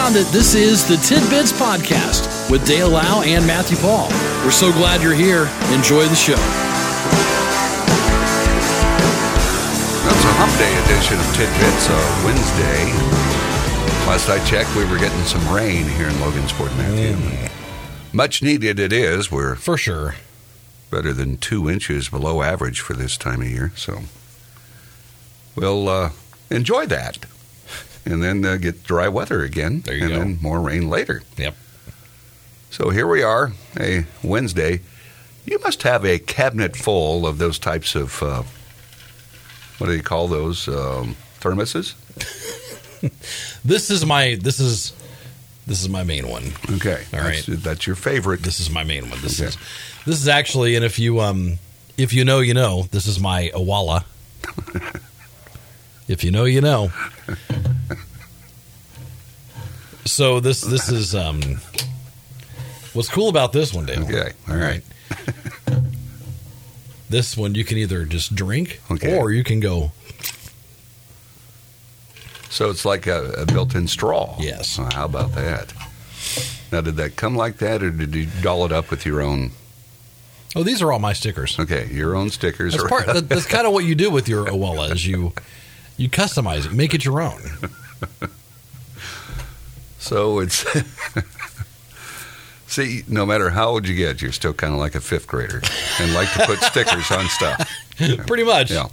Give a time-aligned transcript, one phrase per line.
[0.00, 0.26] found it.
[0.28, 4.08] This is the Tidbits Podcast with Dale Lau and Matthew Paul.
[4.42, 5.42] We're so glad you're here.
[5.76, 6.36] Enjoy the show.
[10.06, 12.80] That's a hump day edition of Tidbits, uh, Wednesday.
[14.08, 17.50] Last I checked, we were getting some rain here in Logansport, Matthew.
[18.14, 19.30] Much needed it is.
[19.30, 20.14] We're For sure.
[20.90, 23.98] better than two inches below average for this time of year, so
[25.54, 26.10] we'll uh,
[26.48, 27.18] enjoy that.
[28.04, 30.18] And then uh, get dry weather again, There you and go.
[30.18, 31.22] then more rain later.
[31.36, 31.54] Yep.
[32.70, 34.80] So here we are, a Wednesday.
[35.44, 38.42] You must have a cabinet full of those types of, uh,
[39.78, 41.94] what do you call those, um, thermoses?
[43.64, 44.92] This is my this is
[45.66, 46.52] this is my main one.
[46.70, 48.42] Okay, All that's, that's your favorite.
[48.42, 49.18] This is my main one.
[49.22, 49.48] This Okay.
[49.48, 49.56] is
[50.04, 51.58] this is actually and if you um
[51.96, 54.04] if you know you know, this is my Owala.
[56.08, 56.92] if you know you know.
[60.04, 61.40] So this this is um
[62.92, 64.02] what's cool about this one, Dale.
[64.04, 64.82] Okay, all right.
[65.08, 65.76] right.
[67.08, 69.18] This one you can either just drink Okay.
[69.18, 69.90] or you can go
[72.50, 74.36] So it's like a, a built-in straw.
[74.38, 74.78] Yes.
[74.78, 75.72] Well, how about that?
[76.70, 79.50] Now, did that come like that, or did you doll it up with your own?
[80.54, 81.58] Oh, these are all my stickers.
[81.58, 82.74] Okay, your own stickers.
[82.76, 83.06] That's part.
[83.06, 85.32] That, that's kind of what you do with your Owala is you
[85.96, 87.40] you customize it, make it your own.
[90.00, 90.64] so it's.
[92.66, 95.60] See, no matter how old you get, you're still kind of like a fifth grader
[95.98, 97.68] and like to put stickers on stuff.
[97.96, 98.70] Pretty much.
[98.70, 98.86] Yeah.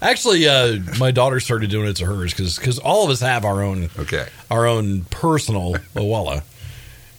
[0.00, 3.60] Actually, uh, my daughter started doing it to hers because all of us have our
[3.62, 4.28] own Okay.
[4.48, 6.44] our own personal Owala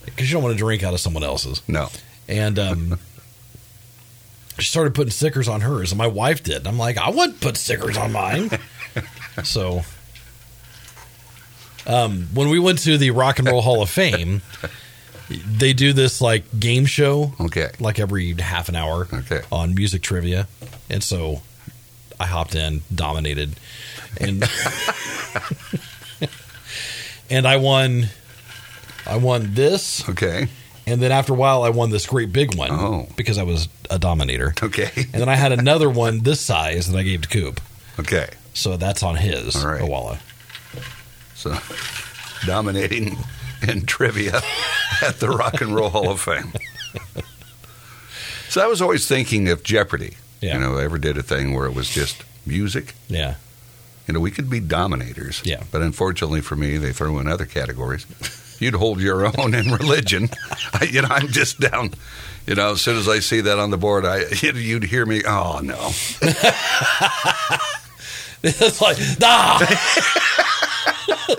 [0.05, 1.61] because you don't want to drink out of someone else's.
[1.67, 1.89] No.
[2.30, 2.99] And um,
[4.58, 6.66] she started putting stickers on hers, and my wife did.
[6.66, 8.49] I'm like, I wouldn't put stickers on mine.
[9.43, 9.81] so,
[11.89, 14.41] um, when we went to the Rock and Roll Hall of Fame,
[15.30, 17.69] they do this like game show, Okay.
[17.80, 19.41] like every half an hour, Okay.
[19.52, 20.47] on music trivia,
[20.89, 21.41] and so
[22.19, 23.55] I hopped in, dominated,
[24.19, 24.43] and
[27.30, 28.09] and I won.
[29.05, 30.47] I won this, Okay.
[30.85, 33.08] and then after a while, I won this great big one Oh.
[33.15, 34.53] because I was a dominator.
[34.61, 34.91] Okay.
[34.95, 37.59] And then I had another one this size that I gave to Coop.
[37.99, 38.27] Okay.
[38.53, 39.81] So that's on his All right.
[39.81, 40.19] Owala.
[41.39, 41.58] So,
[42.45, 43.17] dominating
[43.67, 44.42] in trivia
[45.02, 46.52] at the Rock and Roll Hall of Fame.
[48.50, 50.55] So I was always thinking if Jeopardy, Yeah.
[50.55, 53.36] you know, ever did a thing where it was just music, Yeah.
[54.08, 55.42] you know, we could be dominators.
[55.45, 55.64] Yeah.
[55.72, 58.06] But unfortunately for me, they throw in other categories.
[58.60, 60.30] You'd hold your own in religion.
[60.73, 61.92] I, you know, I'm just down.
[62.48, 65.21] You know, as soon as I see that on the board, I you'd hear me.
[65.26, 65.92] Oh no!
[68.44, 70.45] it's like, ah!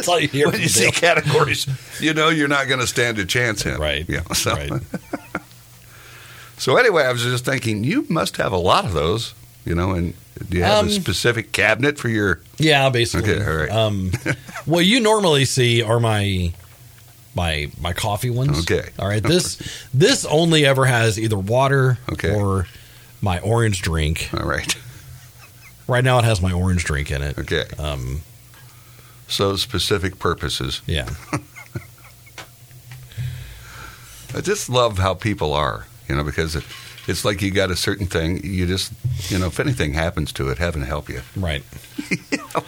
[0.00, 1.66] that's all you hear When you see categories,
[2.00, 3.78] you know you're not going to stand a chance in.
[3.78, 4.04] Right.
[4.08, 4.22] Yeah.
[4.32, 4.72] So, Right.
[6.58, 9.34] so anyway, I was just thinking, you must have a lot of those.
[9.66, 10.14] You know, and
[10.48, 12.40] do you have Um, a specific cabinet for your?
[12.56, 13.34] Yeah, basically.
[13.34, 13.70] Okay, all right.
[13.70, 14.10] Um,
[14.64, 16.52] what you normally see are my
[17.34, 18.58] my my coffee ones.
[18.60, 18.88] Okay.
[18.98, 19.22] All right.
[19.22, 19.58] This
[19.92, 22.34] this only ever has either water Okay.
[22.34, 22.66] or
[23.20, 24.30] my orange drink.
[24.32, 24.74] All right.
[25.86, 27.38] Right now, it has my orange drink in it.
[27.38, 27.64] Okay.
[27.78, 28.22] Um,
[29.30, 30.82] So specific purposes.
[30.86, 31.08] yeah.
[34.34, 36.62] I just love how people are, you know, because it,
[37.08, 38.44] it's like you got a certain thing.
[38.44, 38.92] You just,
[39.28, 41.22] you know, if anything happens to it, heaven help you.
[41.36, 41.62] Right.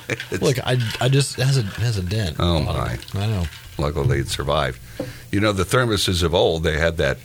[0.08, 2.36] It's- Look, I, I just it has a it has a dent.
[2.38, 2.98] Oh, my.
[3.14, 3.44] I know.
[3.78, 4.80] luckily they'd survived.
[5.32, 7.18] You know, the thermoses of old, they had that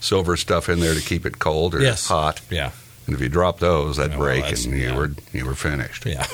[0.00, 2.06] silver stuff in there to keep it cold or Yes.
[2.08, 2.40] hot.
[2.50, 2.70] Yeah.
[3.06, 4.96] And if you drop those, that'd Oh, well, break, that's- and you yeah.
[4.96, 6.06] were you were finished.
[6.06, 6.26] Yeah.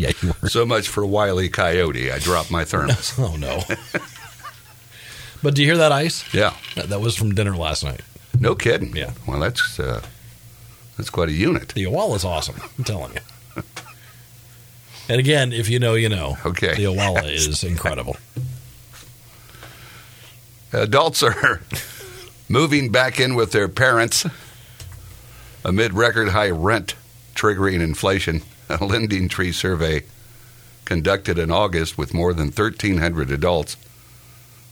[0.00, 0.12] Yeah.
[0.22, 0.48] You were.
[0.48, 2.10] So much for Wiley Coyote.
[2.10, 3.18] I dropped my thermos.
[3.18, 3.62] Oh no.
[5.42, 6.24] but do you hear that ice?
[6.34, 8.02] yeah, That, was from dinner last night.
[8.38, 8.94] no kidding.
[8.96, 9.12] Yeah.
[9.26, 10.02] Well, that's uh,
[10.96, 11.68] that's quite a unit.
[11.70, 12.56] The Owala is awesome.
[12.78, 13.62] I'm telling you.
[15.08, 16.36] And again, if you know, you know.
[16.46, 16.74] Okay.
[16.76, 18.16] The Owala is incredible.
[20.72, 21.60] Adults are
[22.48, 24.24] moving back in with their parents
[25.64, 26.94] amid record high rent
[27.34, 28.42] triggering inflation.
[28.80, 30.04] A Lending Tree survey
[30.84, 33.76] conducted in August with more than 1,300 adults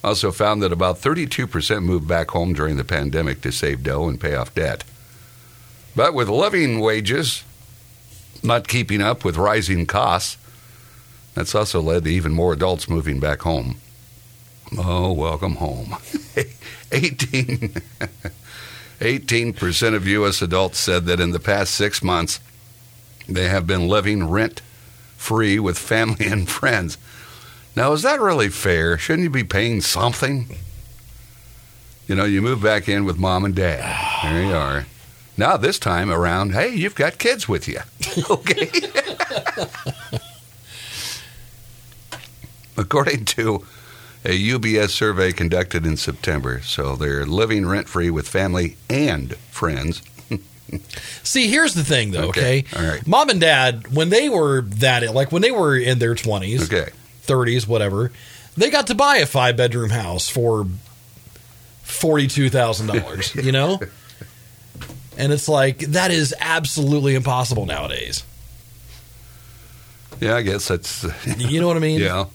[0.05, 4.21] also found that about 32% moved back home during the pandemic to save dough and
[4.21, 4.85] pay off debt.
[5.97, 7.43] But with living wages
[8.43, 10.39] not keeping up with rising costs,
[11.35, 13.81] that's also led to even more adults moving back home.
[14.79, 15.97] Oh, welcome home.
[16.93, 17.59] 18,
[19.01, 20.41] 18% of U.S.
[20.41, 22.39] adults said that in the past six months,
[23.29, 24.63] they have been living rent
[25.17, 26.97] free with family and friends.
[27.77, 28.99] Now, is that really fair?
[28.99, 30.49] Shouldn't you be paying something?
[32.07, 33.85] You know, you move back in with mom and dad.
[34.23, 34.87] There you are.
[35.37, 37.81] Now, this time around, hey, you've got kids with you.
[38.31, 38.71] okay.
[42.77, 43.67] According to
[44.25, 50.03] a UBS survey conducted in September, so they're living rent free with family and friends.
[51.23, 52.29] See, here's the thing, though.
[52.29, 53.07] Okay, Okay, all right.
[53.07, 56.91] mom and dad, when they were that, like when they were in their twenties, Okay.
[57.23, 58.13] thirties, whatever,
[58.57, 60.67] they got to buy a five bedroom house for
[61.83, 63.35] forty two thousand dollars.
[63.43, 63.81] You know,
[65.17, 68.25] and it's like that is absolutely impossible nowadays.
[70.21, 71.05] Yeah, I guess that's
[71.39, 72.01] You know what I mean?
[72.03, 72.27] yeah.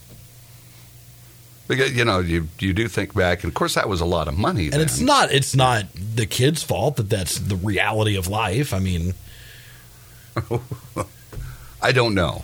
[1.68, 4.27] Because you know, you you do think back, and of course that was a lot
[4.27, 4.69] of money.
[4.71, 8.74] And it's not it's not the kid's fault that that's the reality of life.
[8.74, 9.13] I mean,
[11.81, 12.44] I don't know.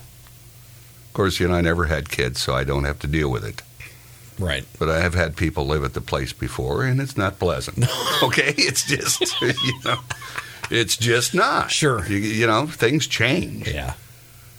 [1.07, 3.44] Of course, you know, I never had kids, so I don't have to deal with
[3.44, 3.62] it.
[4.39, 4.63] right.
[4.77, 7.86] But I have had people live at the place before, and it's not pleasant.
[8.24, 10.00] okay, it's just you know,
[10.72, 11.72] it's just not.
[11.72, 12.06] Sure.
[12.07, 13.68] you, you know, things change.
[13.68, 13.95] Yeah.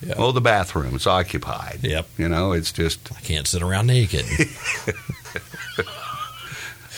[0.02, 0.14] Yeah.
[0.16, 0.94] Oh, the bathroom.
[0.94, 1.80] It's occupied.
[1.82, 2.06] Yep.
[2.16, 4.24] You know, it's just I can't sit around naked.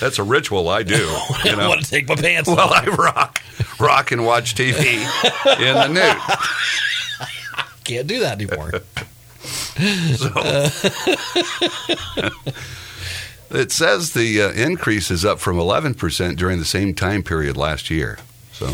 [0.00, 0.94] that's a ritual I do.
[1.44, 2.86] You I want to take my pants well, off.
[2.86, 3.42] I rock,
[3.80, 4.76] rock and watch TV
[5.58, 6.16] in the nude.
[7.84, 8.70] Can't do that anymore.
[13.50, 17.90] It says the uh, increase is up from 11% during the same time period last
[17.90, 18.18] year.
[18.52, 18.72] So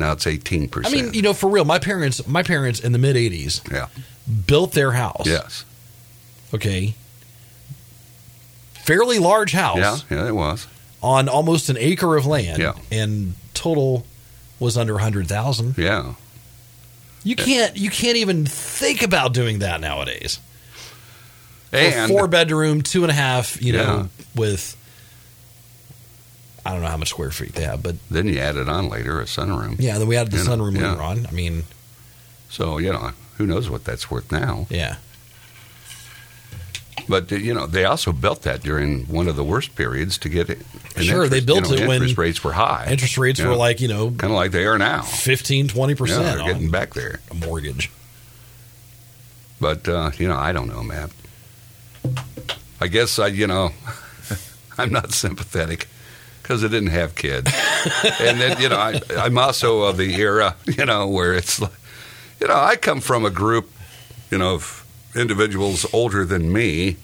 [0.00, 0.86] now it's 18%.
[0.86, 3.86] I mean, you know, for real, my parents, my parents in the mid '80s, Yeah.
[4.46, 5.26] built their house.
[5.26, 5.64] yes.
[6.52, 6.94] Okay.
[8.74, 10.66] Fairly large house Yeah, yeah, it was.
[11.02, 12.58] on almost an acre of land.
[12.60, 12.72] Yeah.
[12.90, 14.04] And total
[14.58, 15.76] was under a hundred thousand.
[15.78, 16.14] Yeah.
[17.22, 17.76] You can't.
[17.76, 20.40] You can't even think about doing that nowadays.
[21.72, 23.60] And four bedroom, two and a half.
[23.62, 24.24] You know, Yeah.
[24.34, 24.76] with
[26.64, 29.20] I don't know how much square feet they have, but then you added on later
[29.20, 29.76] a sunroom.
[29.78, 29.98] yeah.
[29.98, 30.90] Then we added the You know, sunroom yeah.
[30.90, 31.26] later on.
[31.26, 31.62] I mean,
[32.50, 34.66] So, you know, who knows what that's worth now.
[34.70, 34.96] yeah.
[37.08, 40.28] But, uh, you know, they also built that during one of the worst periods to
[40.28, 40.58] get it.
[40.98, 42.86] Sure, they interest- built you know, it when interest rates were high.
[42.90, 43.48] Interest rates Yeah.
[43.48, 45.02] were like you know kind of like they are now.
[45.02, 47.20] 15, 20 Yeah, percent they're getting back there.
[47.30, 47.90] a mortgage.
[49.60, 51.10] But uh, you know, I don't know, Matt.
[52.80, 53.70] I guess I, you know,
[54.78, 55.88] I'm not sympathetic
[56.50, 57.48] because I didn't have kids,
[58.18, 61.70] and then you know, I, I'm also of the era, you know, where it's, like,
[62.40, 63.70] you know, I come from a group,
[64.32, 66.96] you know, of individuals older than me.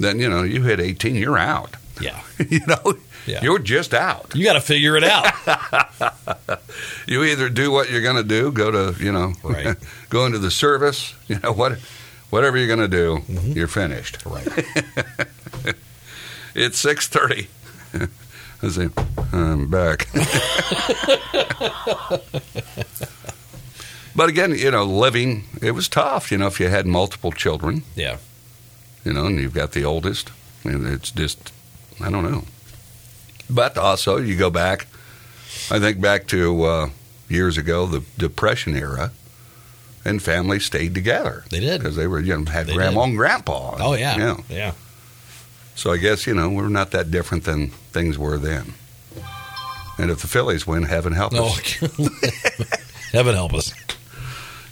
[0.00, 1.76] Then you know, you hit 18, you're out.
[2.00, 2.94] Yeah, you know,
[3.26, 3.42] Yeah.
[3.42, 4.32] you're just out.
[4.34, 5.34] you got to figure it out.
[7.06, 9.76] You either do what you're going to do, go to, you know, Right.
[10.08, 11.78] go into the service, you know, what,
[12.30, 13.52] whatever you're going to do, Mm-hmm.
[13.52, 14.24] you're finished.
[14.26, 14.46] right.
[16.54, 17.48] It's 6:30.
[18.62, 18.88] I say,
[19.32, 20.08] I'm back.
[24.14, 26.30] but again, you know, living it was tough.
[26.32, 28.16] You know, if you had multiple children, Yeah.
[29.04, 30.30] you know, and you've got the oldest,
[30.64, 31.52] and it's just,
[32.00, 32.44] I don't know.
[33.48, 34.86] But also, you go back.
[35.70, 36.88] I think back to uh,
[37.28, 39.12] years ago, the Depression era,
[40.04, 41.80] and families stayed together They did.
[41.80, 43.08] because they were, you know, had They grandma did.
[43.10, 43.76] and grandpa.
[43.80, 44.16] Oh yeah.
[44.16, 44.36] yeah.
[44.48, 44.72] Yeah.
[45.76, 48.74] So I guess, you know, we're not that different than things were then.
[49.98, 51.70] And if the Phillies win, heaven help Oh, us.
[53.12, 53.72] heaven help us.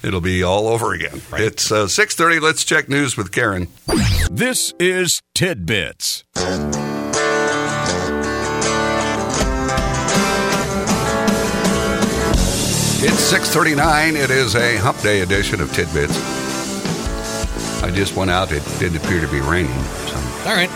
[0.03, 1.23] It'll be all over again.
[1.35, 2.41] It's uh, 6.30.
[2.41, 3.69] Let's check news with Karen.
[4.31, 6.25] This is Tidbits.
[13.07, 14.15] It's 6.39.
[14.17, 16.17] It is a hump day edition of Tidbits.
[17.83, 18.51] I just went out.
[18.51, 19.79] It didn't appear to be raining.
[20.09, 20.17] So.
[20.49, 20.71] All right.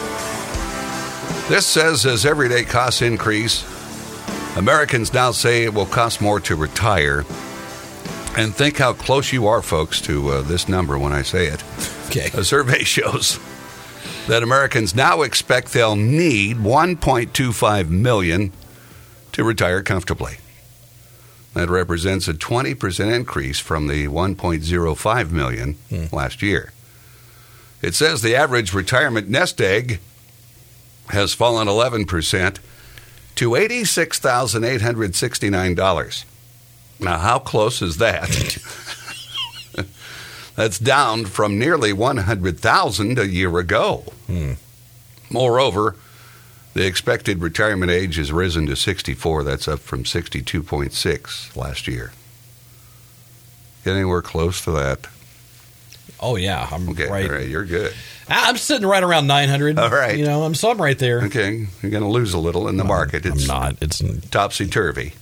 [1.49, 3.65] This says as everyday costs increase,
[4.59, 7.21] Americans now say it will cost more to retire.
[8.37, 11.65] And think how close you are, folks, to uh, this number when I say it.
[12.09, 12.29] Okay.
[12.39, 13.41] A survey shows
[14.27, 18.53] that Americans now expect they'll need 1.25 million
[19.33, 20.37] to retire comfortably.
[21.55, 25.77] That represents a 20% increase from the 1.05 million
[26.13, 26.75] last year.
[27.81, 30.01] It says the average retirement nest egg
[31.11, 32.59] has fallen 11%
[33.37, 36.25] to $86,869.
[37.01, 38.59] Now, how close is that?
[40.57, 44.05] That's down from nearly 100,000 a year ago.
[44.27, 44.53] Hmm.
[45.31, 45.95] Moreover,
[46.75, 49.45] the expected retirement age has risen to 64.
[49.45, 52.13] That's up from 62.6 last year.
[53.87, 55.07] Anywhere close to that?
[56.21, 57.49] Oh yeah, I'm Okay, right.
[57.49, 57.93] you're good.
[58.29, 59.79] I- I'm sitting right around 900.
[59.79, 60.19] All right.
[60.19, 61.23] you know, I'm so I'm right there.
[61.25, 63.25] Okay, you're going to lose a little in the market.
[63.25, 63.77] I'm It's not.
[63.81, 65.15] It's topsy turvy.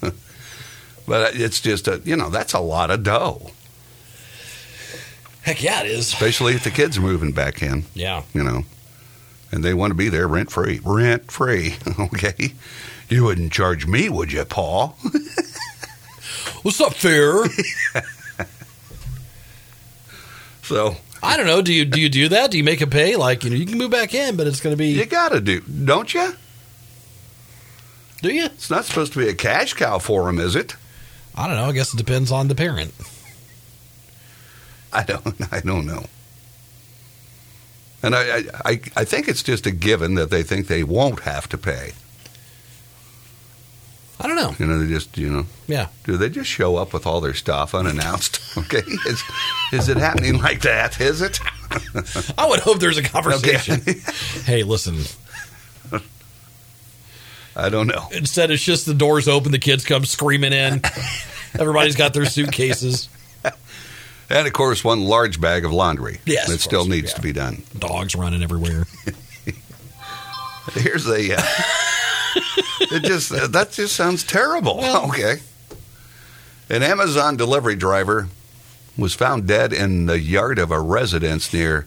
[0.00, 3.50] but it's just a, you know, that's a lot of dough,
[5.42, 6.12] heck yeah, it is.
[6.12, 8.22] especially if the kids are moving back in, Yeah.
[8.32, 8.64] you know,
[9.52, 10.80] and they want to be there rent free.
[10.84, 12.54] Rent free, okay?
[13.08, 14.96] You wouldn't charge me, would you, Paul?
[16.62, 17.42] What's up, fair?
[20.70, 21.62] So I don't know.
[21.62, 22.52] Do you do you do that?
[22.52, 23.16] Do you make a pay?
[23.16, 24.90] Like you know, you can move back in, but it's going to be.
[24.90, 26.32] you got to do, don't you?
[28.22, 28.44] do you?
[28.44, 30.76] It's not supposed to be a cash cow for them, is it?
[31.34, 31.64] I don't know.
[31.64, 32.94] I guess it depends on the parent.
[34.92, 35.34] I don't.
[35.52, 36.04] I don't know.
[38.04, 41.20] And I, I, I, I think it's just a given that they think they won't
[41.20, 41.94] have to pay.
[44.22, 44.54] I don't know.
[44.58, 45.88] You know, they just, you know, Yeah.
[46.04, 48.38] do they just show up with all their stuff unannounced?
[48.58, 49.22] Okay, is,
[49.72, 51.00] is it happening like that?
[51.00, 51.38] Is it?
[52.36, 53.74] I would hope there's a conversation.
[53.80, 53.94] Okay.
[54.44, 54.98] hey, listen.
[57.54, 58.08] I don't know.
[58.12, 60.82] Instead, it's just the doors open, the kids come screaming in.
[61.58, 63.08] Everybody's got their suitcases.
[64.28, 67.16] And of course, one large bag of laundry Yes, that still course, needs yeah.
[67.16, 67.62] to be done.
[67.78, 68.86] Dogs running everywhere.
[70.74, 71.36] Here's a.
[71.36, 71.42] Uh,
[72.80, 74.78] it just uh, that just sounds terrible.
[74.78, 75.36] Well- okay.
[76.68, 78.28] An Amazon delivery driver
[78.96, 81.86] was found dead in the yard of a residence near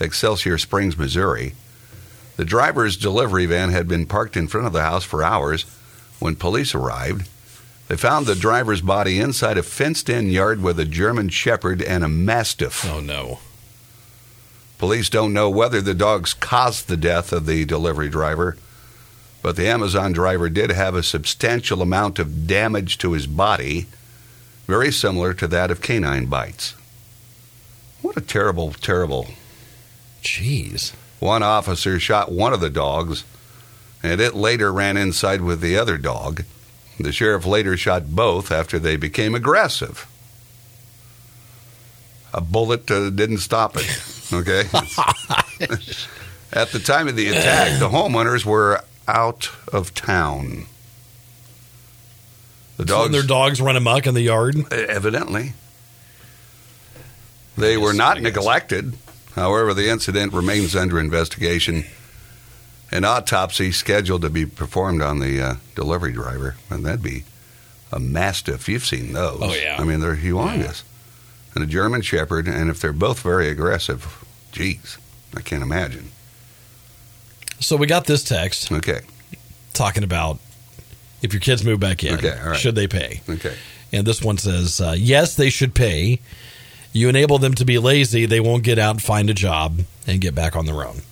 [0.00, 1.54] Excelsior Springs, Missouri.
[2.36, 5.64] The driver's delivery van had been parked in front of the house for hours
[6.18, 7.28] when police arrived.
[7.88, 12.02] They found the driver's body inside a fenced in yard with a German Shepherd and
[12.02, 12.86] a Mastiff.
[12.86, 13.40] Oh no.
[14.78, 18.56] Police don't know whether the dogs caused the death of the delivery driver,
[19.42, 23.86] but the Amazon driver did have a substantial amount of damage to his body,
[24.66, 26.74] very similar to that of canine bites.
[28.00, 29.28] What a terrible, terrible.
[30.22, 30.92] Jeez.
[31.18, 33.24] One officer shot one of the dogs,
[34.02, 36.44] and it later ran inside with the other dog.
[36.98, 40.06] The sheriff later shot both after they became aggressive.
[42.34, 44.08] A bullet uh, didn't stop it.
[44.32, 44.60] Okay.
[46.54, 50.66] At the time of the attack, the homeowners were out of town.
[52.76, 54.56] The So dogs, their dogs run amok in the yard.
[54.72, 55.52] evidently,
[57.56, 58.94] they were not neglected.
[59.34, 61.84] However, the incident remains under investigation.
[62.90, 67.24] An autopsy scheduled to be performed on the uh, delivery driver, and that'd be
[67.90, 68.68] a mastiff.
[68.68, 69.38] You've seen those.
[69.42, 69.76] Oh, yeah.
[69.80, 70.82] I mean, they're humongous.
[71.54, 74.98] And a German Shepherd, and if they're both very aggressive, geez,
[75.36, 76.10] I can't imagine.
[77.62, 79.00] So we got this text Okay,
[79.72, 80.38] talking about
[81.22, 82.56] if your kids move back in, Okay, right.
[82.56, 83.20] should they pay?
[83.28, 83.54] okay.
[83.92, 86.18] And this one says, uh, yes, they should pay.
[86.94, 90.20] You enable them to be lazy, they won't get out and find a job and
[90.20, 91.02] get back on their own.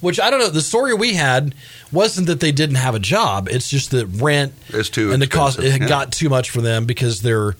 [0.00, 0.48] Which I don't know.
[0.48, 1.54] The story we had
[1.92, 3.48] wasn't that they didn't have a job.
[3.50, 5.86] It's just that rent It's too and the cost it yeah.
[5.88, 7.54] got too much for them because their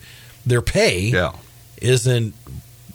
[0.47, 1.33] their pay Yeah,
[1.83, 2.33] isn't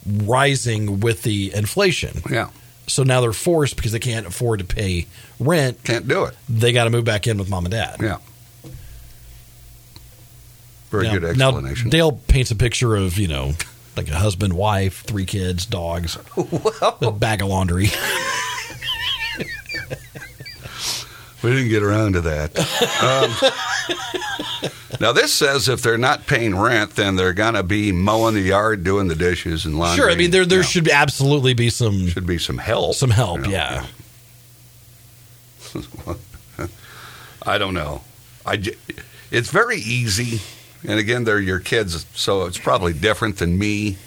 [0.05, 2.21] rising with the inflation.
[2.29, 2.49] yeah.
[2.87, 5.07] So now they're forced because they can't afford to pay
[5.39, 5.83] rent.
[5.83, 6.35] Can't do it.
[6.47, 7.97] They got to move back in with mom and dad.
[7.99, 8.17] Yeah.
[10.91, 11.89] Very now, good now, explanation.
[11.89, 13.53] Dale paints a picture of you know
[13.97, 16.17] like a husband, wife, three kids, dogs,
[17.01, 17.87] a bag of laundry.
[21.45, 22.57] We didn't get around to that.
[23.03, 28.33] Um, now, this says if they're not paying rent, then they're going to be mowing
[28.33, 29.97] the yard, doing the dishes, and laundry.
[30.03, 30.65] Sure, I mean there there Yeah.
[30.65, 32.95] should absolutely be some should be some help.
[32.95, 33.41] some help.
[33.41, 33.51] you know.
[33.51, 33.85] Yeah,
[37.45, 38.01] I don't know.
[38.45, 38.75] I, j-
[39.31, 40.41] it's very easy.
[40.87, 43.97] And again, they're your kids, so it's probably different than me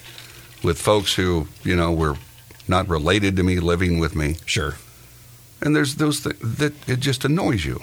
[0.62, 2.16] with folks who, you know, were
[2.66, 4.36] not related to me living with me.
[4.46, 4.74] sure.
[5.60, 7.80] And there's those th- that it just annoys you.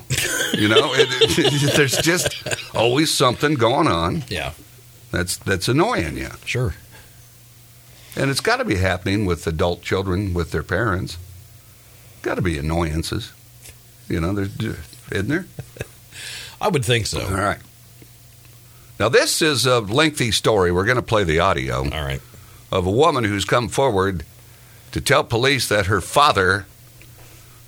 [0.54, 2.34] You know, it, it- there's just
[2.74, 4.54] always something going on Yeah,
[5.12, 6.30] that's that's annoying you.
[6.46, 6.76] sure.
[8.18, 11.18] And it's got to be happening with adult children with their parents.
[12.22, 13.34] Got to be annoyances.
[14.08, 14.56] You know, there's
[15.12, 15.46] isn't there?
[16.62, 17.22] I would think so.
[17.26, 17.60] All right.
[19.00, 20.72] Now this is a lengthy story.
[20.72, 22.22] We're going to play the audio All right.
[22.72, 24.24] of a woman who's come forward
[24.94, 26.66] to tell police that her father,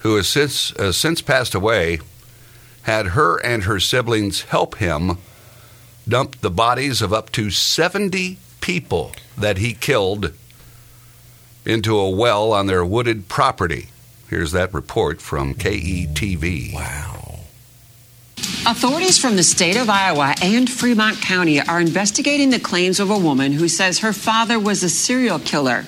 [0.08, 2.00] who has since uh, since passed away,
[2.84, 5.18] had her and her siblings help him
[6.08, 10.32] dump the bodies of up to 70 people that he killed
[11.66, 13.90] into a well on their wooded property.
[14.30, 16.74] Here's that report from KETV.
[16.74, 17.40] Wow.
[18.66, 23.18] Authorities from the state of Iowa and Fremont County are investigating the claims of a
[23.18, 25.84] woman who says her father was a serial killer.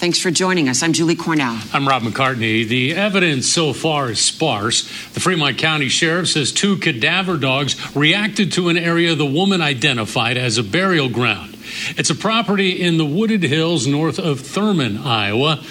[0.00, 0.82] Thanks for joining us.
[0.82, 1.60] I'm Julie Cornell.
[1.74, 2.66] I'm Rob McCartney.
[2.66, 4.84] The evidence so far is sparse.
[5.10, 10.38] The Fremont County Sheriff says two cadaver dogs reacted to an area the woman identified
[10.38, 11.54] as a burial ground.
[11.98, 15.62] It's a property in the wooded hills north of Thurman, Iowa.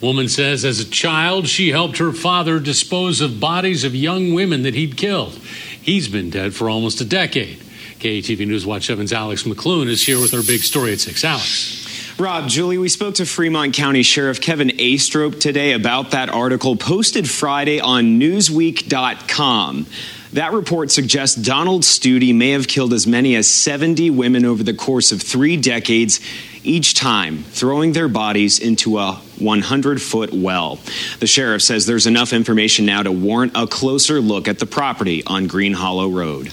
[0.00, 4.64] Woman says as a child, she helped her father dispose of bodies of young women
[4.64, 5.34] that he'd killed.
[5.80, 7.58] He's been dead for almost a decade.
[8.00, 11.24] KETV News Watch 7's Alex McLoon is here with our big story at 6.
[11.24, 11.75] Alex.
[12.18, 17.28] Rob, Julie, we spoke to Fremont County Sheriff Kevin Aistrope today about that article posted
[17.28, 19.86] Friday on Newsweek.com.
[20.32, 24.72] That report suggests Donald Studey may have killed as many as 70 women over the
[24.72, 26.20] course of three decades,
[26.64, 30.78] each time throwing their bodies into a 100 foot well.
[31.20, 35.22] The sheriff says there's enough information now to warrant a closer look at the property
[35.26, 36.50] on Green Hollow Road.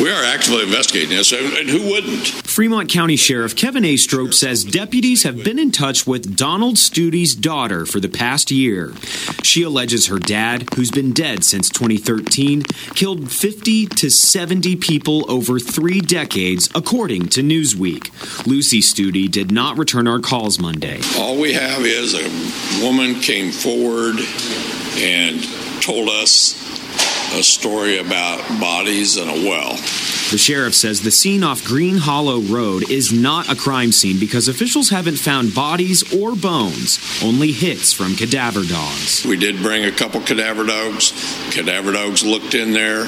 [0.00, 2.26] We are actively investigating this, and who wouldn't?
[2.26, 7.84] Fremont County Sheriff Kevin Aistrope says deputies have been in touch with Donald Studey's daughter
[7.84, 8.94] for the past year.
[9.42, 12.62] She alleges her dad, who's been dead since 2013,
[12.94, 18.46] killed 50 to 70 people over three decades, according to Newsweek.
[18.46, 21.00] Lucy Studey did not return our calls Monday.
[21.18, 24.16] All we have is a woman came forward
[24.96, 25.42] and
[25.82, 26.69] told us
[27.32, 29.76] a story about bodies in a well.
[30.30, 34.48] The sheriff says the scene off Green Hollow Road is not a crime scene because
[34.48, 39.24] officials haven't found bodies or bones, only hits from cadaver dogs.
[39.24, 41.12] We did bring a couple cadaver dogs.
[41.50, 43.06] Cadaver dogs looked in there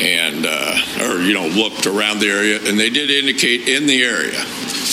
[0.00, 4.02] and, uh, or, you know, looked around the area, and they did indicate in the
[4.02, 4.40] area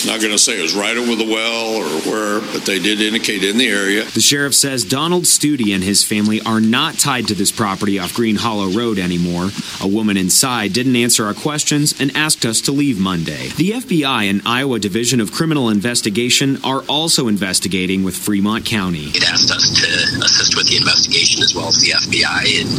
[0.07, 3.01] not going to say it was right over the well or where, but they did
[3.01, 4.05] indicate in the area.
[4.05, 8.13] The sheriff says Donald Studey and his family are not tied to this property off
[8.13, 9.49] Green Hollow Road anymore.
[9.81, 13.49] A woman inside didn't answer our questions and asked us to leave Monday.
[13.57, 19.11] The FBI and Iowa Division of Criminal Investigation are also investigating with Fremont County.
[19.13, 22.69] It asked us to assist with the investigation as well as the FBI, and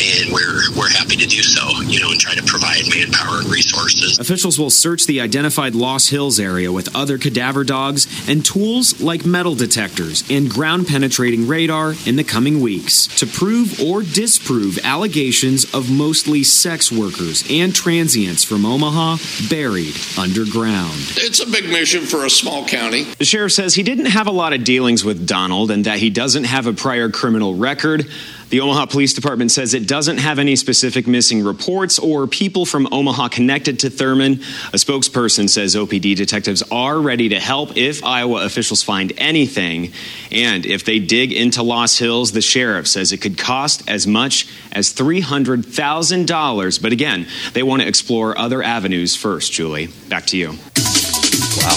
[0.00, 1.66] and we're we're happy to do so.
[1.82, 4.18] You know, and try to provide manpower and resources.
[4.18, 9.24] Officials will search the identified Loess Hills area with other cadaver dogs and tools like
[9.24, 15.72] metal detectors and ground penetrating radar in the coming weeks to prove or disprove allegations
[15.74, 19.16] of mostly sex workers and transients from Omaha
[19.48, 20.94] buried underground.
[21.16, 23.04] It's a big mission for a small county.
[23.04, 26.10] The sheriff says he didn't have a lot of dealings with Donald and that he
[26.10, 28.06] doesn't have a prior criminal record.
[28.50, 32.88] The Omaha Police Department says it doesn't have any specific missing reports or people from
[32.92, 34.34] Omaha connected to Thurman.
[34.72, 39.92] A spokesperson says OPD detectives are ready to help if Iowa officials find anything.
[40.32, 44.48] And if they dig into Loess Hills, the sheriff says it could cost as much
[44.72, 46.82] as $300,000.
[46.82, 49.88] But again, they want to explore other avenues first, Julie.
[50.08, 50.48] Back to you.
[50.48, 51.76] Wow.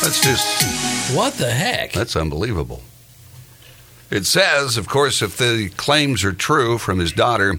[0.00, 1.92] That's just, What the heck?
[1.92, 2.82] that's unbelievable.
[4.14, 7.58] It says, of course, if the claims are true from his daughter,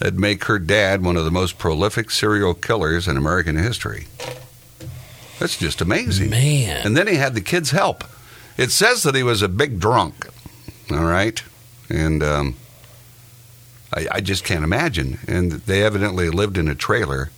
[0.00, 4.08] that'd make her dad one of the most prolific serial killers in American history.
[5.38, 6.30] That's just amazing.
[6.30, 6.84] Man.
[6.84, 8.02] And then he had the kids help.
[8.56, 10.26] It says that he was a big drunk.
[10.90, 11.40] All right.
[11.88, 12.56] And um,
[13.94, 15.20] I, I just can't imagine.
[15.28, 17.30] And they evidently lived in a trailer.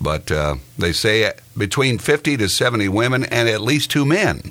[0.00, 4.50] But uh, they say between 50 to 70 women and at least two men.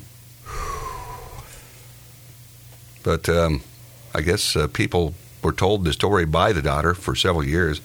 [3.06, 3.62] But um,
[4.12, 7.80] I guess uh, people were told the story by the daughter for several years,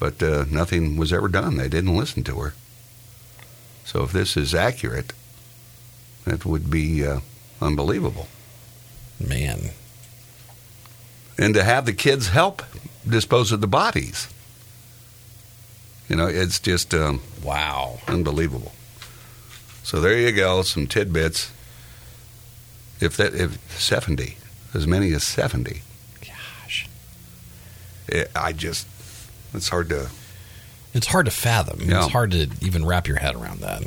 [0.00, 1.56] but uh, nothing was ever done.
[1.56, 2.54] They didn't listen to her.
[3.84, 5.12] So if this is accurate,
[6.24, 7.20] that would be uh,
[7.62, 8.26] unbelievable.
[9.24, 9.70] Man.
[11.38, 12.64] And to have the kids help
[13.08, 14.26] dispose of the bodies.
[16.08, 18.00] You know, it's just um, Wow.
[18.08, 18.72] unbelievable.
[19.84, 21.52] So there you go, some tidbits.
[23.00, 24.36] If that if seventy,
[24.74, 25.82] as many as seventy,
[26.20, 26.88] Gosh.
[28.08, 28.86] it, I just
[29.54, 30.08] it's hard to.
[30.92, 31.80] It's hard to fathom.
[31.88, 32.02] Yeah.
[32.02, 33.82] It's hard to even wrap your head around that.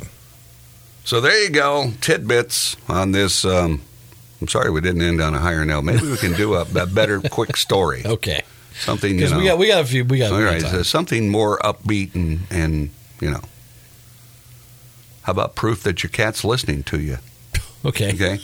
[1.04, 3.44] So there you go, tidbits on this.
[3.44, 3.82] Um,
[4.40, 5.82] I'm sorry we didn't end on a higher note.
[5.82, 8.02] Maybe we can do a, a better, quick story.
[8.06, 8.42] Okay.
[8.80, 9.38] Something you Because know.
[9.38, 12.40] we got we got a few we got all right, so something more upbeat and
[12.50, 13.40] and you know.
[15.22, 17.18] How about proof that your cat's listening to you?
[17.86, 18.14] Okay.
[18.14, 18.38] Okay.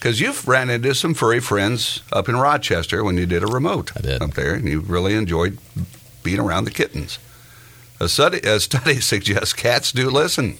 [0.00, 3.92] Because you've ran into some furry friends up in Rochester when you did a remote
[4.00, 4.22] did.
[4.22, 5.58] up there, and you really enjoyed
[6.22, 7.18] being around the kittens.
[8.00, 10.56] A study, a study suggests cats do listen.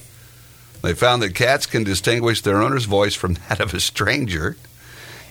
[0.83, 4.59] They found that cats can distinguish their owner's voice from that of a stranger.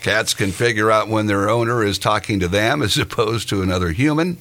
[0.02, 3.92] Cats can figure out when their owner is talking to them as opposed to another
[3.92, 4.40] human.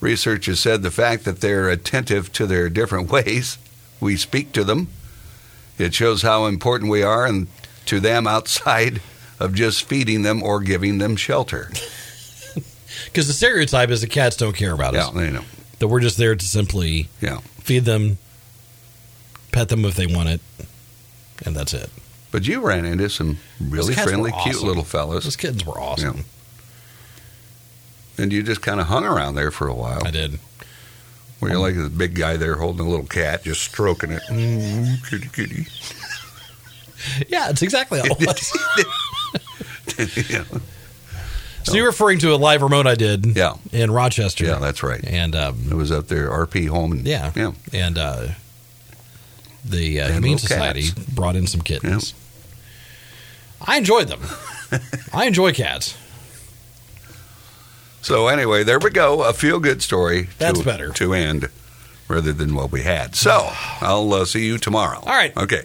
[0.00, 3.56] Research has said the fact that they're attentive to their different ways,
[4.00, 4.88] we speak to them.
[5.78, 7.46] It shows how important we are and
[7.90, 9.00] to them outside
[9.38, 11.70] of just feeding them or giving them shelter.
[13.06, 15.14] Because the stereotype is the cats don't care about Yeah, us.
[15.14, 15.44] you know.
[15.78, 17.38] That we're just there to simply Yeah.
[17.62, 18.18] feed them,
[19.52, 20.40] pet them if they want it,
[21.44, 21.90] and that's it.
[22.30, 25.24] But you ran into some really were friendly, cute little fellas.
[25.24, 26.24] Those kittens were awesome.
[28.18, 28.22] Yeah.
[28.22, 30.02] And you just kind of hung around there for a while.
[30.06, 30.38] I did.
[31.38, 34.22] Where you're like the big guy there holding a little cat, just stroking it.
[34.28, 35.66] Mm, kitty, kitty.
[37.28, 38.18] Yeah, it's exactly how it
[39.98, 40.30] was.
[40.30, 40.44] yeah.
[41.64, 43.54] so you're referring to a live remote I did Yeah.
[43.72, 44.44] in Rochester.
[44.44, 45.02] yeah, that's right.
[45.06, 46.92] And um, It was up there, RP home.
[46.92, 47.52] And, yeah, Yeah.
[47.72, 48.26] and uh,
[49.64, 50.98] the uh, And Humane Society cats.
[51.06, 52.14] brought in some kittens.
[53.60, 54.20] I enjoyed them.
[55.12, 55.96] I enjoy cats.
[58.02, 59.22] So anyway, there we go.
[59.24, 60.28] A feel good story.
[60.38, 60.90] That's to, better.
[60.92, 61.50] to end
[62.08, 63.14] rather than what we had.
[63.14, 63.48] So
[63.82, 64.98] I'll uh, see you tomorrow.
[65.00, 65.36] All right.
[65.36, 65.64] Okay.